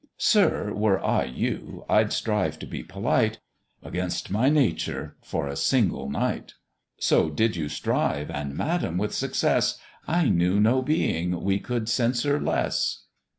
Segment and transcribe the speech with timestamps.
[0.17, 3.37] "Sir, were I you, I'd strive to be polite,
[3.83, 6.55] Against my nature, for a single night."
[6.97, 8.97] "So did you strive, and, madam!
[8.97, 9.77] with success;
[10.07, 13.03] I knew no being we could censure less!"